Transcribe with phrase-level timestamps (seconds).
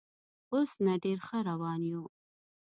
[0.53, 2.03] اوس نه، ډېر ښه روان یو.